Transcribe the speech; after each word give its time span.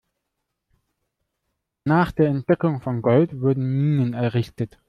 Nach 1.83 2.11
der 2.11 2.29
Entdeckung 2.29 2.81
von 2.81 3.03
Gold 3.03 3.39
wurden 3.39 3.61
Minen 3.69 4.15
errichtet. 4.15 4.79